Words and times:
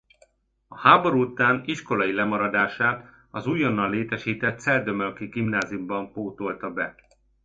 A 0.67 0.79
háború 0.79 1.21
után 1.21 1.61
iskolai 1.65 2.11
lemaradását 2.13 3.05
az 3.31 3.47
újonnan 3.47 3.89
létesített 3.89 4.59
celldömölki 4.59 5.25
gimnáziumban 5.25 6.11
pótolta 6.11 6.69
be. 6.73 6.95